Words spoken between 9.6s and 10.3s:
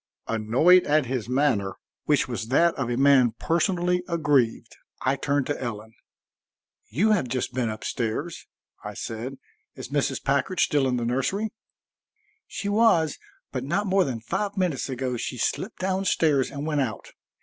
"Is Mrs.